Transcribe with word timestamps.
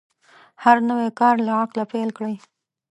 هر 0.63 0.77
نوی 0.89 1.09
کار 1.19 1.35
له 1.45 1.51
عقله 1.61 1.83
پیل 1.91 2.09
کړئ. 2.17 2.35